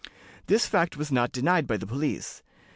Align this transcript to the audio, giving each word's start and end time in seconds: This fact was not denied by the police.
This 0.47 0.65
fact 0.65 0.97
was 0.97 1.11
not 1.11 1.31
denied 1.31 1.67
by 1.67 1.77
the 1.77 1.85
police. 1.85 2.41